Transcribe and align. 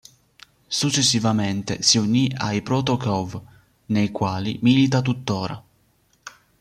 Successivamente, 0.65 1.83
si 1.83 1.99
unì 1.99 2.33
ai 2.35 2.63
Proto-Kaw, 2.63 3.45
nei 3.85 4.09
quali 4.09 4.57
milita 4.63 4.99
tuttora. 5.03 5.63